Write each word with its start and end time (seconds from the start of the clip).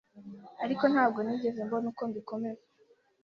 ariko 0.63 0.83
ntabwo 0.93 1.19
nigeze 1.21 1.59
mbona 1.67 1.85
uko 1.91 2.01
mbikomeza 2.09 2.65